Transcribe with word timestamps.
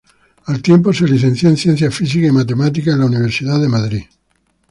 Al 0.45 0.63
tiempo 0.63 0.91
se 0.91 1.07
licenció 1.07 1.47
en 1.47 1.57
Ciencias 1.57 1.93
Físicas 1.93 2.29
y 2.31 2.33
Matemáticas, 2.33 2.95
en 2.95 3.01
la 3.01 3.05
Universidad 3.05 3.61
de 3.61 3.67
Madrid. 3.69 4.01